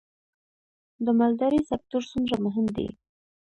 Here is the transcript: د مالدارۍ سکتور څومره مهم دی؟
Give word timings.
د 1.05 1.07
مالدارۍ 1.19 1.61
سکتور 1.71 2.01
څومره 2.11 2.35
مهم 2.45 2.65
دی؟ 2.75 2.87